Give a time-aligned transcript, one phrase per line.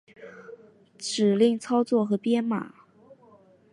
[0.97, 2.73] 指令操作和编码